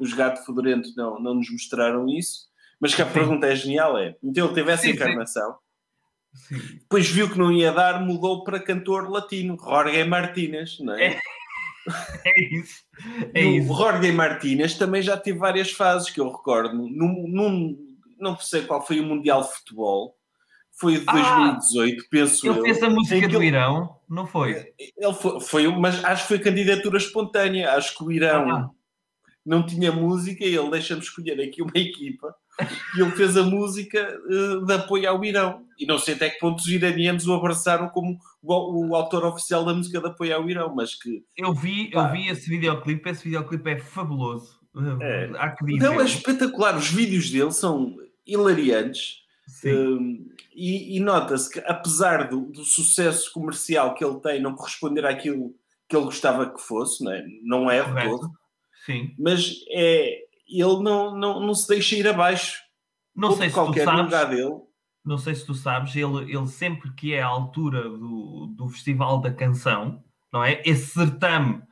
os 0.00 0.12
gatos 0.14 0.44
fedorentos 0.44 0.94
não, 0.96 1.20
não 1.20 1.34
nos 1.34 1.50
mostraram 1.50 2.08
isso, 2.08 2.48
mas 2.80 2.94
que 2.94 3.02
a 3.02 3.06
Sim. 3.06 3.12
pergunta 3.12 3.46
é 3.46 3.54
genial, 3.54 3.96
é. 3.98 4.16
Então 4.22 4.46
ele 4.46 4.54
teve 4.54 4.70
essa 4.72 4.82
Sim, 4.82 4.90
encarnação, 4.90 5.56
sim. 6.34 6.56
depois 6.80 7.08
viu 7.08 7.30
que 7.30 7.38
não 7.38 7.52
ia 7.52 7.72
dar, 7.72 8.00
mudou 8.04 8.42
para 8.42 8.58
cantor 8.58 9.08
latino, 9.10 9.56
Jorge 9.62 10.02
Martínez, 10.04 10.78
não 10.80 10.94
é? 10.94 11.06
É. 11.14 11.20
É 12.24 12.54
isso. 12.54 12.84
É 13.34 13.44
o 13.44 13.56
isso. 13.56 13.74
Jorge 13.74 14.12
Martínez 14.12 14.74
também 14.74 15.02
já 15.02 15.16
teve 15.16 15.38
várias 15.38 15.72
fases 15.72 16.10
que 16.10 16.20
eu 16.20 16.30
recordo. 16.30 16.74
Num, 16.76 17.26
num- 17.26 17.96
não 18.20 18.36
sei 18.38 18.62
qual 18.62 18.86
foi 18.86 19.00
o 19.00 19.04
Mundial 19.04 19.42
de 19.42 19.52
Futebol, 19.52 20.16
foi 20.78 20.98
de 20.98 21.04
Ah! 21.06 21.12
2018, 21.12 22.04
penso 22.10 22.46
Ele 22.48 22.58
eu. 22.58 22.62
fez 22.64 22.82
a 22.82 22.90
música 22.90 23.28
do 23.28 23.36
ele- 23.38 23.46
Irão, 23.48 23.96
não 24.08 24.26
foi? 24.26 24.72
Ele 24.78 25.12
foi, 25.14 25.40
foi, 25.40 25.66
mas 25.76 26.04
acho 26.04 26.22
que 26.22 26.28
foi 26.28 26.38
candidatura 26.38 26.96
espontânea. 26.98 27.72
Acho 27.72 27.96
que 27.96 28.04
o 28.04 28.10
Irão 28.12 28.50
Ah. 28.50 28.70
não 29.44 29.64
tinha 29.64 29.92
música 29.92 30.44
e 30.44 30.54
ele 30.56 30.70
deixa-me 30.70 31.00
escolher 31.02 31.40
aqui 31.40 31.62
uma 31.62 31.72
equipa. 31.76 32.34
e 32.96 33.00
ele 33.00 33.10
fez 33.12 33.34
a 33.36 33.42
música 33.42 34.14
uh, 34.28 34.66
de 34.66 34.74
apoio 34.74 35.08
ao 35.08 35.24
Irão. 35.24 35.64
E 35.78 35.86
não 35.86 35.98
sei 35.98 36.14
até 36.14 36.28
que 36.28 36.38
ponto 36.38 36.58
os 36.60 36.68
iranianos 36.68 37.26
o 37.26 37.32
abraçaram 37.32 37.88
como 37.88 38.18
o, 38.42 38.88
o 38.90 38.94
autor 38.94 39.24
oficial 39.24 39.64
da 39.64 39.72
música 39.72 39.98
de 40.00 40.06
apoio 40.06 40.36
ao 40.36 40.48
Irão, 40.50 40.74
mas 40.74 40.94
que... 40.94 41.24
Eu 41.36 41.54
vi, 41.54 41.90
eu 41.92 42.10
vi 42.12 42.28
esse 42.28 42.50
videoclipe, 42.50 43.08
esse 43.08 43.24
videoclipe 43.24 43.70
é 43.70 43.78
fabuloso. 43.78 44.60
É. 45.00 45.30
Há 45.38 45.50
que 45.50 45.64
dizer. 45.64 45.80
Não, 45.86 46.00
é 46.00 46.04
espetacular. 46.04 46.76
Os 46.76 46.88
vídeos 46.90 47.30
dele 47.30 47.52
são 47.52 47.96
hilariantes. 48.26 49.21
Um, 49.64 50.28
e, 50.54 50.96
e 50.96 51.00
nota-se 51.00 51.50
que, 51.50 51.58
apesar 51.60 52.28
do, 52.28 52.46
do, 52.46 52.64
sucesso 52.64 53.32
comercial 53.32 53.94
que 53.94 54.04
ele 54.04 54.20
tem 54.20 54.40
não 54.40 54.54
corresponder 54.54 55.04
àquilo 55.04 55.54
que 55.88 55.96
ele 55.96 56.04
gostava 56.04 56.50
que 56.50 56.60
fosse, 56.60 57.02
não 57.02 57.12
é, 57.12 57.24
não 57.42 57.70
é 57.70 57.82
de 57.82 58.08
todo, 58.08 58.30
Sim. 58.86 59.14
mas 59.18 59.52
é, 59.70 60.20
ele 60.48 60.82
não, 60.82 61.16
não, 61.16 61.40
não 61.40 61.54
se 61.54 61.68
deixa 61.68 61.96
ir 61.96 62.06
abaixo. 62.08 62.62
Não 63.14 63.32
sei 63.32 63.48
se 63.48 63.54
qualquer 63.54 63.82
tu 63.82 63.84
sabes, 63.84 64.04
lugar 64.04 64.30
dele. 64.30 64.60
Não 65.04 65.18
sei 65.18 65.34
se 65.34 65.44
tu 65.44 65.54
sabes, 65.54 65.94
ele, 65.94 66.32
ele 66.32 66.46
sempre 66.46 66.92
que 66.94 67.12
é 67.12 67.20
à 67.20 67.26
altura 67.26 67.82
do, 67.82 68.46
do 68.56 68.68
Festival 68.68 69.20
da 69.20 69.32
Canção, 69.32 70.02
não 70.32 70.42
é? 70.42 70.62
Esse 70.64 70.86
certame 70.94 71.62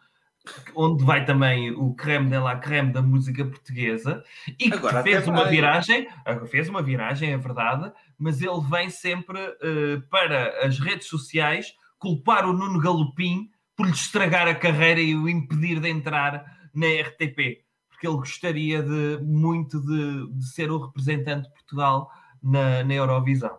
onde 0.75 1.05
vai 1.05 1.25
também 1.25 1.71
o 1.73 1.95
creme 1.95 2.31
de 2.31 2.39
la 2.39 2.57
creme 2.57 2.93
da 2.93 3.03
música 3.03 3.45
portuguesa 3.45 4.23
e 4.59 4.71
que 4.71 5.03
fez 5.03 5.27
uma 5.27 5.43
vai. 5.43 5.51
viragem, 5.51 6.09
fez 6.49 6.69
uma 6.69 6.83
viragem, 6.83 7.33
é 7.33 7.37
verdade, 7.37 7.93
mas 8.19 8.41
ele 8.41 8.61
vem 8.71 8.91
sempre 8.91 9.39
uh, 9.39 10.01
para 10.11 10.67
as 10.67 10.79
redes 10.79 11.07
sociais 11.07 11.75
culpar 11.99 12.47
o 12.47 12.53
Nuno 12.53 12.81
Galopim 12.81 13.51
por 13.77 13.87
lhe 13.87 13.93
estragar 13.93 14.47
a 14.49 14.55
carreira 14.55 15.01
e 15.01 15.15
o 15.15 15.29
impedir 15.29 15.81
de 15.81 15.89
entrar 15.89 16.45
na 16.75 16.87
RTP, 16.87 17.65
porque 17.89 18.07
ele 18.07 18.17
gostaria 18.17 18.83
de 18.83 19.19
muito 19.23 19.81
de, 19.81 20.33
de 20.35 20.47
ser 20.47 20.71
o 20.71 20.87
representante 20.87 21.49
de 21.49 21.55
Portugal 21.55 22.11
na, 22.43 22.85
na 22.85 22.95
Eurovisão 22.95 23.59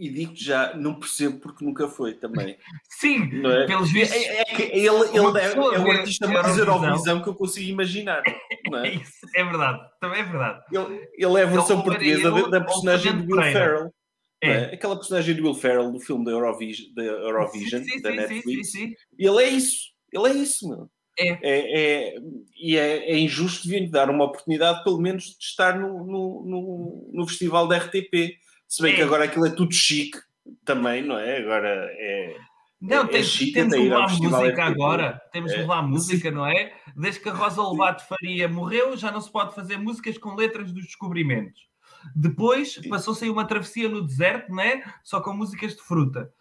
e 0.00 0.08
digo 0.08 0.32
já, 0.34 0.74
não 0.74 0.94
percebo 0.94 1.38
porque 1.40 1.62
nunca 1.62 1.86
foi 1.86 2.14
também. 2.14 2.56
Sim, 2.88 3.28
é? 3.46 3.66
pelos 3.66 3.92
vistos. 3.92 4.16
É, 4.16 4.40
é, 4.40 4.44
que 4.46 4.62
ele, 4.62 4.78
ele 4.78 5.38
é, 5.38 5.52
é 5.52 5.78
o 5.78 5.90
artista 5.90 6.26
mais 6.26 6.56
Eurovisão 6.56 7.22
que 7.22 7.28
eu 7.28 7.34
consigo 7.34 7.68
imaginar. 7.68 8.22
É? 8.26 8.88
Isso, 8.96 9.26
é 9.36 9.44
verdade, 9.44 9.78
também 10.00 10.20
é 10.20 10.24
verdade. 10.24 10.64
Ele, 10.72 11.06
ele 11.12 11.40
é 11.40 11.42
a 11.42 11.46
versão 11.46 11.82
portuguesa 11.82 12.28
ele, 12.28 12.50
da 12.50 12.62
personagem 12.62 13.20
de 13.20 13.30
Will 13.30 13.42
Ferrell. 13.42 13.94
É. 14.42 14.50
é. 14.50 14.74
Aquela 14.74 14.96
personagem 14.96 15.34
de 15.34 15.42
Will 15.42 15.54
Ferrell 15.54 15.92
do 15.92 16.00
filme 16.00 16.24
da 16.24 16.30
Eurovision, 16.30 16.94
da 16.94 17.02
Eurovision 17.02 17.84
sim, 17.84 17.90
sim, 17.90 18.00
da 18.00 18.10
Netflix. 18.10 18.72
Sim, 18.72 18.94
ele 19.18 19.42
é 19.44 19.48
isso. 19.50 19.90
Ele 20.10 20.28
é 20.28 20.32
isso, 20.32 20.66
meu. 20.66 20.90
É. 21.18 21.28
É, 21.28 21.38
é, 21.42 22.14
e 22.58 22.78
é, 22.78 23.10
é 23.10 23.18
injusto 23.18 23.68
devia 23.68 23.86
dar 23.90 24.08
uma 24.08 24.24
oportunidade, 24.24 24.82
pelo 24.82 24.98
menos, 24.98 25.24
de 25.24 25.44
estar 25.44 25.78
no, 25.78 26.06
no, 26.06 26.44
no, 26.46 27.10
no 27.12 27.28
festival 27.28 27.68
da 27.68 27.76
RTP 27.76 28.38
se 28.70 28.82
bem 28.82 28.92
é. 28.92 28.96
que 28.96 29.02
agora 29.02 29.24
aquilo 29.24 29.46
é 29.46 29.50
tudo 29.50 29.74
chique 29.74 30.16
também, 30.64 31.02
não 31.02 31.18
é? 31.18 31.38
Agora 31.38 31.68
é. 31.68 32.36
Não, 32.80 33.08
é, 33.08 33.18
é 33.18 33.22
chique 33.24 33.52
temos 33.52 33.74
de 33.74 33.82
levar 33.82 34.08
música 34.08 34.64
agora. 34.64 35.20
Temos 35.32 35.52
é. 35.52 35.56
levar 35.56 35.82
música, 35.82 36.30
não 36.30 36.46
é? 36.46 36.72
Desde 36.96 37.20
que 37.20 37.28
a 37.28 37.32
Rosa 37.32 37.60
Lobato 37.60 38.06
Faria 38.06 38.48
morreu, 38.48 38.96
já 38.96 39.10
não 39.10 39.20
se 39.20 39.30
pode 39.30 39.56
fazer 39.56 39.76
músicas 39.76 40.16
com 40.16 40.36
letras 40.36 40.70
dos 40.70 40.84
descobrimentos. 40.84 41.68
Depois 42.14 42.80
passou-se 42.88 43.24
aí 43.24 43.30
uma 43.30 43.44
travessia 43.44 43.88
no 43.88 44.06
deserto, 44.06 44.52
não 44.52 44.62
é? 44.62 44.84
Só 45.02 45.20
com 45.20 45.34
músicas 45.34 45.74
de 45.74 45.82
fruta. 45.82 46.32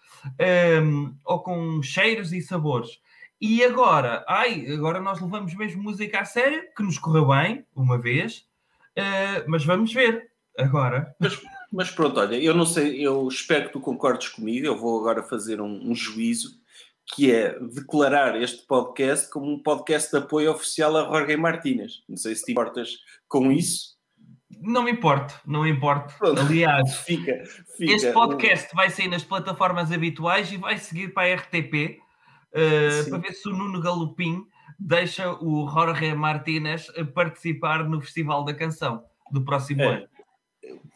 Um, 0.83 1.15
ou 1.25 1.41
com 1.41 1.81
cheiros 1.81 2.31
e 2.31 2.43
sabores. 2.43 3.01
E 3.41 3.63
agora, 3.63 4.23
ai, 4.27 4.67
agora 4.71 5.01
nós 5.01 5.19
levamos 5.19 5.55
mesmo 5.55 5.81
música 5.81 6.19
a 6.19 6.25
sério, 6.25 6.63
que 6.77 6.83
nos 6.83 6.99
correu 6.99 7.27
bem, 7.29 7.65
uma 7.75 7.97
vez, 7.97 8.45
uh, 8.95 9.43
mas 9.47 9.65
vamos 9.65 9.91
ver 9.91 10.29
agora. 10.57 11.15
Mas 11.19 11.41
mas 11.71 11.91
pronto, 11.91 12.19
olha, 12.19 12.35
eu 12.35 12.53
não 12.53 12.65
sei, 12.65 12.99
eu 13.05 13.27
espero 13.27 13.67
que 13.67 13.73
tu 13.73 13.79
concordes 13.79 14.29
comigo. 14.29 14.65
Eu 14.65 14.77
vou 14.77 14.99
agora 14.99 15.21
fazer 15.23 15.61
um, 15.61 15.89
um 15.89 15.95
juízo 15.95 16.59
que 17.13 17.31
é 17.31 17.59
declarar 17.59 18.39
este 18.39 18.65
podcast 18.65 19.29
como 19.29 19.51
um 19.51 19.59
podcast 19.59 20.11
de 20.11 20.17
apoio 20.17 20.51
oficial 20.51 20.95
a 20.97 21.05
Jorge 21.05 21.37
Martínez. 21.37 22.03
Não 22.07 22.17
sei 22.17 22.35
se 22.35 22.45
te 22.45 22.51
importas 22.51 22.97
com 23.27 23.51
isso. 23.51 23.97
Não 24.61 24.83
me 24.83 24.91
importo, 24.91 25.33
não 25.45 25.63
me 25.63 25.69
importo. 25.69 26.13
Pronto, 26.17 26.41
Aliás, 26.41 26.97
fica, 27.05 27.43
fica, 27.77 27.93
este 27.93 28.11
podcast 28.11 28.75
vai 28.75 28.89
sair 28.89 29.07
nas 29.07 29.23
plataformas 29.23 29.91
habituais 29.91 30.51
e 30.51 30.57
vai 30.57 30.77
seguir 30.77 31.13
para 31.13 31.31
a 31.31 31.35
RTP 31.35 31.53
uh, 31.53 31.99
eh, 32.53 33.03
para 33.09 33.17
ver 33.19 33.33
se 33.33 33.47
o 33.47 33.53
Nuno 33.53 33.79
Galopim 33.79 34.43
deixa 34.77 35.31
o 35.33 35.67
Jorge 35.69 36.13
Martínez 36.13 36.87
participar 37.13 37.87
no 37.87 38.01
Festival 38.01 38.43
da 38.43 38.53
Canção 38.53 39.03
do 39.31 39.43
próximo 39.43 39.81
é. 39.83 39.95
ano. 39.95 40.07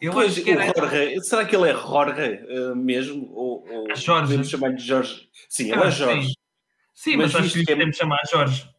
Eu 0.00 0.12
pois, 0.12 0.32
acho 0.32 0.42
que 0.42 0.50
era... 0.50 0.66
Jorge, 0.66 1.20
será 1.22 1.44
que 1.44 1.56
ele 1.56 1.70
é 1.70 1.72
Jorge 1.72 2.40
uh, 2.48 2.76
mesmo? 2.76 3.30
Ou, 3.32 3.66
ou 3.68 3.90
é 3.90 3.94
Jorge. 3.94 4.26
podemos 4.26 4.50
chamar-lhe 4.50 4.78
Jorge? 4.78 5.28
Sim, 5.48 5.72
ele 5.72 5.82
é 5.82 5.90
Jorge. 5.90 6.28
Sim, 6.28 6.34
sim 6.94 7.16
mas, 7.16 7.32
mas 7.32 7.44
acho 7.44 7.54
que 7.54 7.60
é... 7.70 7.74
podemos 7.74 7.96
chamar 7.96 8.20
Jorge. 8.30 8.74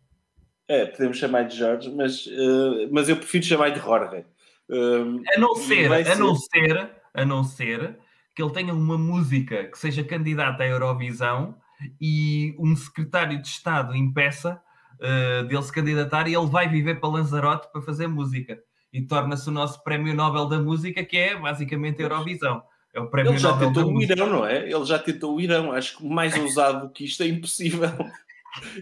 É, 0.67 0.85
podemos 0.85 1.17
chamar 1.17 1.43
de 1.43 1.57
Jorge, 1.57 1.91
mas, 1.91 2.25
uh, 2.25 2.89
mas 2.91 3.07
eu 3.07 3.17
prefiro 3.17 3.45
chamar 3.45 3.69
de 3.69 3.79
Jorge. 3.79 4.25
Uh, 4.69 5.21
a 5.35 5.39
não 5.39 5.55
ser, 5.55 5.93
a 5.93 6.03
ser... 6.03 6.15
não 6.17 6.35
ser, 6.35 6.91
a 7.13 7.25
não 7.25 7.43
ser 7.43 7.99
que 8.33 8.41
ele 8.41 8.51
tenha 8.51 8.73
uma 8.73 8.97
música 8.97 9.65
que 9.65 9.77
seja 9.77 10.03
candidata 10.03 10.63
à 10.63 10.67
Eurovisão 10.67 11.55
e 12.01 12.55
um 12.59 12.75
secretário 12.75 13.39
de 13.41 13.47
Estado 13.47 13.95
impeça 13.95 14.61
uh, 14.95 15.43
dele 15.45 15.63
se 15.63 15.71
candidatar 15.71 16.27
e 16.27 16.35
ele 16.35 16.47
vai 16.47 16.67
viver 16.67 16.99
para 16.99 17.09
Lanzarote 17.09 17.71
para 17.71 17.81
fazer 17.81 18.07
música 18.07 18.59
e 18.95 19.01
torna-se 19.01 19.49
o 19.49 19.51
nosso 19.51 19.83
prémio 19.83 20.13
Nobel 20.13 20.45
da 20.45 20.57
Música, 20.57 21.03
que 21.03 21.17
é 21.17 21.35
basicamente 21.35 22.01
a 22.01 22.05
Eurovisão. 22.05 22.63
É 22.93 22.99
o 23.01 23.07
prémio 23.07 23.33
Ele 23.33 23.39
já 23.39 23.51
Nobel 23.51 23.67
tentou 23.67 23.93
o 23.93 24.01
Irão, 24.01 24.27
não 24.27 24.45
é? 24.45 24.71
Ele 24.71 24.85
já 24.85 24.97
tentou 24.97 25.35
o 25.35 25.41
Irão. 25.41 25.73
Acho 25.73 25.97
que 25.97 26.07
mais 26.07 26.33
ousado 26.39 26.89
que 26.91 27.03
isto 27.03 27.21
é 27.21 27.27
impossível. 27.27 27.91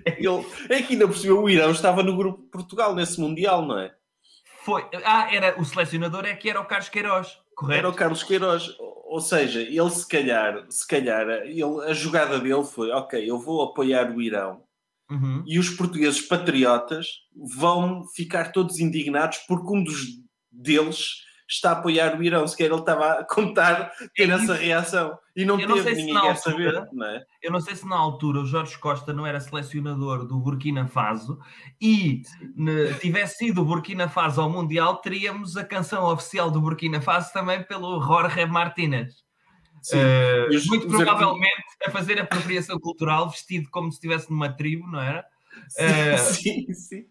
Ele, 0.05 0.46
é 0.70 0.84
que 0.84 0.93
ainda 0.93 1.12
cima 1.13 1.34
o 1.34 1.50
Irão 1.50 1.72
estava 1.72 2.03
no 2.03 2.15
grupo 2.15 2.43
de 2.43 2.48
Portugal 2.50 2.93
nesse 2.93 3.20
Mundial, 3.20 3.65
não 3.65 3.79
é? 3.79 3.91
Foi. 4.63 4.86
Ah, 5.03 5.34
era, 5.34 5.60
o 5.60 5.65
selecionador 5.65 6.25
é 6.25 6.36
que 6.36 6.48
era 6.48 6.62
o 6.62 6.65
Carlos 6.65 6.89
Queiroz, 6.89 7.39
correto? 7.55 7.79
Era 7.79 7.89
o 7.89 7.93
Carlos 7.93 8.22
Queiroz. 8.22 8.75
Ou 8.77 9.20
seja, 9.20 9.62
ele 9.62 9.89
se 9.89 10.08
calhar, 10.08 10.63
se 10.70 10.88
calhar, 10.88 11.27
ele, 11.27 11.63
a 11.88 11.93
jogada 11.93 12.39
dele 12.39 12.63
foi, 12.63 12.91
ok, 12.91 13.27
eu 13.27 13.39
vou 13.39 13.63
apoiar 13.63 14.12
o 14.12 14.22
Irão, 14.22 14.62
Uhum. 15.13 15.43
E 15.46 15.60
os 15.60 15.70
portugueses 15.70 16.22
patriotas 16.22 17.05
vão 17.55 18.03
ficar 18.15 18.51
todos 18.51 18.79
indignados 18.79 19.38
porque 19.48 19.72
um 19.72 19.84
dos 19.84 20.08
deles 20.51 21.22
está 21.48 21.70
a 21.70 21.74
apoiar 21.74 22.17
o 22.17 22.24
Irão. 22.24 22.48
Sequer 22.48 22.72
ele 22.72 22.79
estava 22.79 23.20
a 23.20 23.24
contar 23.24 23.91
ter 24.15 24.29
é 24.29 24.34
essa 24.34 24.55
reação. 24.55 25.15
E 25.36 25.46
não 25.46 25.60
eu 25.60 25.67
teve, 25.67 25.89
não 25.89 25.96
ninguém 25.98 26.13
quer 26.13 26.29
altura, 26.29 26.74
saber. 26.74 26.89
Não 26.91 27.05
é? 27.05 27.24
Eu 27.41 27.51
não 27.51 27.62
sei 27.62 27.75
se 27.75 27.88
na 27.88 27.96
altura 27.96 28.39
o 28.41 28.46
Jorge 28.46 28.77
Costa 28.79 29.13
não 29.13 29.25
era 29.25 29.39
selecionador 29.39 30.25
do 30.25 30.39
Burkina 30.39 30.88
Faso 30.88 31.38
e 31.79 32.24
ne, 32.55 32.93
tivesse 32.96 33.38
sido 33.38 33.62
o 33.62 33.65
Burkina 33.65 34.10
Faso 34.10 34.41
ao 34.41 34.50
Mundial, 34.50 34.98
teríamos 34.98 35.58
a 35.58 35.63
canção 35.63 36.05
oficial 36.05 36.50
do 36.50 36.62
Burkina 36.62 37.01
Faso 37.01 37.32
também 37.34 37.63
pelo 37.63 38.01
Jorge 38.01 38.46
Martínez. 38.46 39.23
Uh, 39.92 40.68
muito 40.68 40.88
provavelmente 40.88 41.63
a 41.86 41.92
fazer 41.92 42.20
apropriação 42.20 42.80
cultural 42.80 43.30
vestido 43.30 43.70
como 43.70 43.92
se 43.92 43.98
estivesse 43.98 44.30
numa 44.30 44.50
tribo, 44.50 44.88
não 44.88 45.02
era? 45.02 45.25
Uh, 45.78 46.18
sim, 46.34 46.74
sim. 46.74 47.06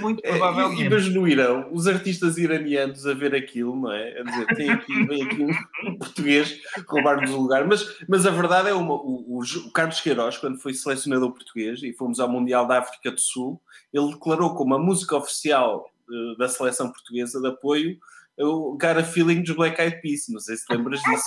Muito 0.00 0.20
provavelmente. 0.20 0.82
É, 0.82 0.86
e, 0.86 0.90
mas 0.90 1.06
Irão, 1.06 1.70
os 1.72 1.86
artistas 1.86 2.36
iranianos 2.36 3.06
a 3.06 3.14
ver 3.14 3.34
aquilo, 3.34 3.74
não 3.74 3.90
é? 3.90 4.20
A 4.20 4.22
dizer, 4.22 4.46
tem 4.54 4.70
aqui, 4.70 5.06
vem 5.06 5.22
aqui 5.22 5.42
um, 5.42 5.96
português 5.96 6.60
roubar-nos 6.86 7.30
o 7.30 7.40
lugar. 7.40 7.66
Mas, 7.66 7.96
mas 8.06 8.26
a 8.26 8.30
verdade 8.30 8.68
é 8.68 8.74
uma. 8.74 8.92
O, 8.92 9.38
o, 9.38 9.40
o, 9.40 9.70
Carlos 9.72 9.98
Queiroz, 10.02 10.36
quando 10.36 10.60
foi 10.60 10.74
selecionador 10.74 11.32
português 11.32 11.82
e 11.82 11.94
fomos 11.94 12.20
ao 12.20 12.28
Mundial 12.28 12.66
da 12.66 12.80
África 12.80 13.10
do 13.10 13.20
Sul, 13.20 13.62
ele 13.90 14.12
declarou 14.12 14.54
como 14.54 14.74
a 14.74 14.78
música 14.78 15.16
oficial 15.16 15.86
uh, 16.06 16.36
da 16.36 16.48
seleção 16.48 16.92
portuguesa 16.92 17.40
de 17.40 17.48
apoio 17.48 17.96
o 18.38 18.72
Got 18.72 18.98
a 18.98 19.04
Feeling 19.04 19.42
dos 19.42 19.54
Black 19.54 19.80
Eyed 19.80 20.00
Peas. 20.00 20.26
Não 20.28 20.40
sei 20.40 20.56
se 20.56 20.64
lembras 20.70 21.00
disso. 21.02 21.24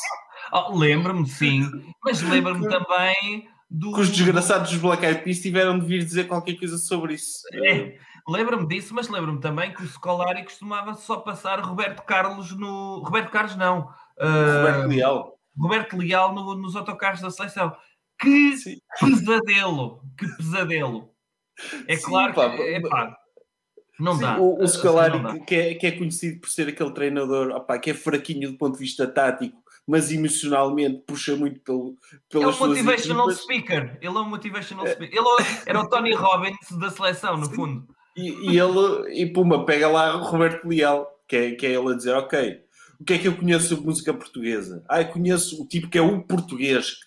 Oh, 0.51 0.77
lembro-me, 0.77 1.27
sim. 1.27 1.69
Mas 2.03 2.21
lembro-me 2.21 2.67
também 2.69 3.47
do. 3.69 3.93
Que 3.93 4.01
os 4.01 4.09
desgraçados 4.09 4.71
dos 4.71 4.79
Black 4.79 5.05
Eyed 5.05 5.23
Peas 5.23 5.39
tiveram 5.39 5.79
de 5.79 5.85
vir 5.85 6.03
dizer 6.03 6.27
qualquer 6.27 6.55
coisa 6.55 6.77
sobre 6.77 7.15
isso. 7.15 7.41
É, 7.53 7.97
lembro-me 8.27 8.67
disso, 8.67 8.93
mas 8.93 9.09
lembro-me 9.09 9.39
também 9.39 9.73
que 9.73 9.83
o 9.83 9.87
Scolari 9.87 10.43
costumava 10.43 10.93
só 10.93 11.17
passar 11.17 11.59
Roberto 11.59 12.03
Carlos 12.03 12.51
no. 12.57 12.99
Roberto 13.03 13.31
Carlos, 13.31 13.55
não. 13.55 13.89
Uh... 14.17 14.57
Roberto 14.61 14.87
Leal. 14.87 15.39
Roberto 15.57 15.97
Leal 15.97 16.35
no, 16.35 16.55
nos 16.55 16.75
autocarros 16.75 17.21
da 17.21 17.29
seleção. 17.29 17.75
Que 18.19 18.57
sim. 18.57 18.77
pesadelo! 18.99 20.01
Que 20.17 20.27
pesadelo! 20.37 21.09
É 21.87 21.95
sim, 21.95 22.05
claro 22.05 22.33
pá, 22.33 22.49
que. 22.49 22.61
É, 22.61 22.81
pá, 22.81 23.15
não 23.99 24.15
Sim, 24.15 24.21
dá. 24.21 24.39
O, 24.39 24.61
o 24.61 24.67
Scolari, 24.67 25.17
assim, 25.17 25.39
que, 25.45 25.55
é, 25.55 25.73
que 25.75 25.87
é 25.87 25.91
conhecido 25.91 26.41
por 26.41 26.49
ser 26.49 26.67
aquele 26.67 26.91
treinador 26.91 27.51
opa, 27.51 27.79
que 27.79 27.91
é 27.91 27.93
fraquinho 27.93 28.51
do 28.51 28.57
ponto 28.57 28.73
de 28.73 28.79
vista 28.79 29.07
tático, 29.07 29.57
mas 29.87 30.11
emocionalmente 30.11 31.03
puxa 31.05 31.35
muito 31.35 31.59
pelo, 31.61 31.95
pelas 32.29 32.59
é 32.59 32.63
um 32.63 32.67
motivational 32.67 33.29
equipas. 33.29 33.43
speaker. 33.43 33.97
Ele 34.01 34.17
é 34.17 34.19
um 34.19 34.29
motivational 34.29 34.87
é. 34.87 34.93
speaker. 34.93 35.17
Ele 35.17 35.27
é 35.27 35.63
era 35.67 35.81
o 35.81 35.89
Tony 35.89 36.13
Robbins 36.13 36.71
da 36.79 36.89
seleção, 36.89 37.37
no 37.37 37.45
Sim. 37.45 37.55
fundo. 37.55 37.87
E, 38.15 38.51
e, 38.51 38.59
ele, 38.59 39.21
e 39.21 39.31
puma, 39.31 39.65
pega 39.65 39.87
lá 39.89 40.15
o 40.15 40.23
Roberto 40.23 40.65
Leal 40.67 41.15
que 41.27 41.35
é, 41.35 41.51
que 41.55 41.65
é 41.65 41.71
ele 41.73 41.91
a 41.91 41.95
dizer, 41.95 42.13
ok, 42.13 42.61
o 42.99 43.03
que 43.03 43.13
é 43.13 43.17
que 43.17 43.27
eu 43.27 43.35
conheço 43.35 43.69
sobre 43.69 43.85
música 43.85 44.13
portuguesa? 44.13 44.83
Ah, 44.89 45.01
eu 45.01 45.09
conheço 45.09 45.61
o 45.61 45.67
tipo 45.67 45.89
que 45.89 45.97
é 45.97 46.01
o 46.01 46.23
português 46.23 46.97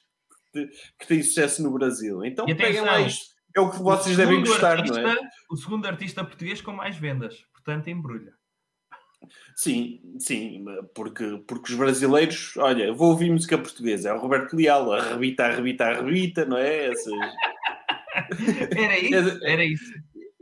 que, 0.52 0.66
que 0.99 1.06
tem 1.06 1.23
sucesso 1.23 1.62
no 1.62 1.73
Brasil. 1.73 2.25
Então 2.25 2.47
peguem 2.47 2.66
atenção, 2.66 2.85
lá 2.85 3.00
isto. 3.00 3.35
É 3.56 3.61
o 3.61 3.70
que 3.70 3.80
O 3.80 3.85
vocês 3.85 4.16
devem 4.16 4.37
segundo 4.37 4.49
gostar, 4.49 4.78
artista, 4.78 5.02
não 5.02 5.11
é? 5.11 5.16
O 5.50 5.56
segundo 5.56 5.87
artista 5.87 6.25
português 6.25 6.61
com 6.61 6.73
mais 6.73 6.97
vendas. 6.97 7.44
Portanto, 7.52 7.88
embrulha. 7.88 8.32
Sim, 9.56 10.00
sim, 10.18 10.64
porque, 10.94 11.42
porque 11.46 11.72
os 11.72 11.78
brasileiros, 11.78 12.56
olha, 12.56 12.92
vou 12.92 13.10
ouvir 13.10 13.30
música 13.30 13.58
portuguesa, 13.58 14.10
é 14.10 14.12
o 14.12 14.20
Roberto 14.20 14.54
Leal, 14.54 14.92
arrebita, 14.92 15.46
arrebita, 15.46 15.84
arrebita, 15.84 16.44
não 16.44 16.56
é? 16.56 16.87
Essas... 16.87 17.12
Era 18.76 18.98
isso? 19.00 19.44
Era 19.44 19.64
isso. 19.64 19.92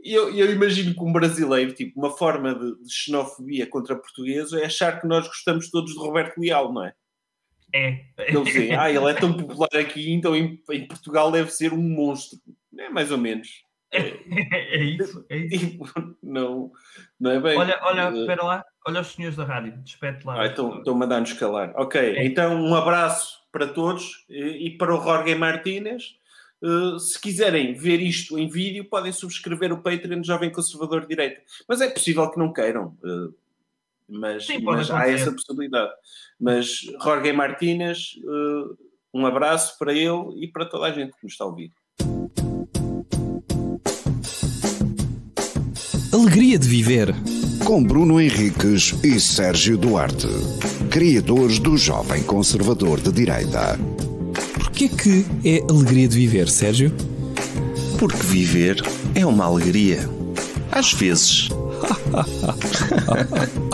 Eu, 0.03 0.33
eu 0.33 0.53
imagino 0.53 0.93
que 0.93 1.03
um 1.03 1.11
brasileiro, 1.11 1.73
tipo, 1.73 1.99
uma 1.99 2.15
forma 2.15 2.53
de, 2.53 2.81
de 2.83 2.93
xenofobia 2.93 3.67
contra 3.67 3.95
portugueses 3.95 4.53
é 4.53 4.65
achar 4.65 5.01
que 5.01 5.07
nós 5.07 5.27
gostamos 5.27 5.69
todos 5.69 5.93
de 5.93 5.99
Roberto 5.99 6.37
Leal, 6.37 6.71
não 6.71 6.85
é? 6.85 6.93
É. 7.73 8.05
Dizem, 8.43 8.73
ah, 8.75 8.89
ele 8.89 9.09
é 9.09 9.13
tão 9.13 9.33
popular 9.35 9.69
aqui, 9.75 10.11
então 10.13 10.35
em, 10.35 10.61
em 10.71 10.87
Portugal 10.87 11.31
deve 11.31 11.51
ser 11.51 11.73
um 11.73 11.81
monstro. 11.81 12.39
É 12.77 12.89
mais 12.89 13.11
ou 13.11 13.17
menos. 13.17 13.63
É 14.59 14.83
isso, 14.83 15.25
é 15.29 15.37
isso. 15.37 15.77
Não, 16.21 16.71
não 17.19 17.31
é 17.31 17.39
bem. 17.39 17.57
Olha, 17.57 17.79
olha, 17.83 18.01
Eh, 18.09 18.19
espera 18.21 18.43
lá. 18.43 18.65
Olha 18.85 19.01
os 19.01 19.07
senhores 19.07 19.37
da 19.37 19.45
rádio. 19.45 19.77
Despete 19.83 20.25
lá. 20.25 20.41
Ah, 20.41 20.47
então 20.47 20.77
estou-me 20.79 21.03
a 21.05 21.07
dar 21.07 21.19
nos 21.21 21.33
calar. 21.33 21.73
Ok, 21.75 22.15
então 22.19 22.55
um 22.61 22.75
abraço 22.75 23.37
para 23.51 23.65
todos 23.67 24.25
e, 24.29 24.67
e 24.67 24.77
para 24.77 24.93
o 24.93 25.01
Jorge 25.01 25.33
Martínez. 25.35 26.15
Uh, 26.61 26.99
se 26.99 27.19
quiserem 27.21 27.73
ver 27.75 28.01
isto 28.01 28.37
em 28.37 28.49
vídeo, 28.49 28.83
podem 28.85 29.11
subscrever 29.11 29.71
o 29.71 29.81
Patreon 29.81 30.19
do 30.21 30.25
Jovem 30.27 30.51
Conservador 30.51 31.01
de 31.01 31.07
Direita. 31.09 31.41
Mas 31.67 31.81
é 31.81 31.89
possível 31.89 32.29
que 32.29 32.39
não 32.39 32.51
queiram. 32.51 32.97
uh, 33.03 33.33
mas 34.09 34.45
Sim, 34.47 34.59
mas 34.63 34.89
há 34.89 35.07
essa 35.09 35.31
possibilidade. 35.31 35.91
Mas 36.39 36.79
Jorge 37.01 37.31
Martínez, 37.31 38.15
uh, 38.23 38.77
um 39.13 39.25
abraço 39.25 39.77
para 39.77 39.93
ele 39.93 40.43
e 40.43 40.47
para 40.47 40.65
toda 40.65 40.87
a 40.87 40.91
gente 40.91 41.11
que 41.15 41.23
nos 41.23 41.33
está 41.33 41.43
a 41.45 41.47
ouvir. 41.47 41.71
Alegria 46.37 46.59
de 46.59 46.67
viver. 46.67 47.15
Com 47.65 47.83
Bruno 47.83 48.21
Henriques 48.21 48.93
e 49.03 49.19
Sérgio 49.19 49.75
Duarte, 49.75 50.27
criadores 50.87 51.57
do 51.57 51.75
Jovem 51.75 52.21
Conservador 52.21 53.01
de 53.01 53.11
Direita. 53.11 53.79
Porquê 54.53 54.87
que 54.87 55.25
é 55.43 55.63
alegria 55.67 56.07
de 56.07 56.15
viver, 56.15 56.47
Sérgio? 56.47 56.93
Porque 57.97 58.17
viver 58.17 58.79
é 59.15 59.25
uma 59.25 59.45
alegria. 59.45 60.07
Às 60.71 60.93
vezes. 60.93 61.49